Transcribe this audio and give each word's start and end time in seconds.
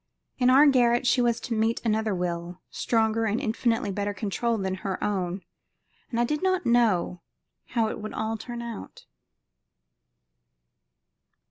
In 0.39 0.49
our 0.49 0.65
garret 0.65 1.05
she 1.05 1.21
was 1.21 1.39
to 1.41 1.53
meet 1.53 1.79
another 1.85 2.15
will, 2.15 2.59
stronger 2.71 3.25
and 3.25 3.39
infinitely 3.39 3.91
better 3.91 4.15
controlled 4.15 4.63
than 4.63 4.73
her 4.81 5.03
own, 5.03 5.43
and 6.09 6.19
I 6.19 6.23
did 6.23 6.41
not 6.41 6.65
know 6.65 7.21
how 7.67 7.87
it 7.87 7.99
would 7.99 8.15
all 8.15 8.35
turn 8.35 8.63
out. 8.63 9.05